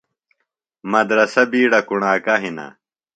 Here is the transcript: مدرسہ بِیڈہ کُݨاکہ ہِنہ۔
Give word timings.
مدرسہ 0.91 1.43
بِیڈہ 1.51 1.79
کُݨاکہ 1.87 2.35
ہِنہ۔ 2.41 2.67